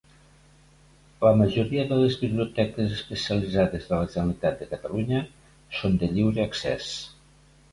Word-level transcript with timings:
La 1.25 1.33
majoria 1.41 1.83
de 1.91 1.99
les 1.99 2.17
Biblioteques 2.21 2.95
especialitzades 2.95 3.87
de 3.91 3.99
la 4.01 4.09
Generalitat 4.15 4.59
de 4.63 4.69
Catalunya 4.73 5.23
són 5.83 6.01
de 6.05 6.11
lliure 6.17 6.49
accés. 6.49 6.91